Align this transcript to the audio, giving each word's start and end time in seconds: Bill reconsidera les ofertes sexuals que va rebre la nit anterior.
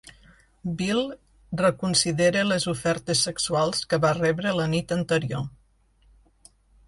Bill 0.77 1.01
reconsidera 1.61 2.45
les 2.51 2.65
ofertes 2.71 3.21
sexuals 3.29 3.83
que 3.91 4.01
va 4.07 4.13
rebre 4.21 4.57
la 4.61 4.67
nit 4.75 4.95
anterior. 4.99 5.47